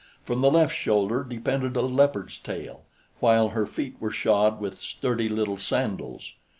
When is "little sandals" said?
5.29-6.33